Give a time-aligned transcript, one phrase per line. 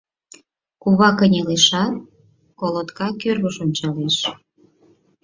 [0.81, 1.93] Кува кынелешат,
[2.59, 4.17] колотка кӧргыш ончалеш...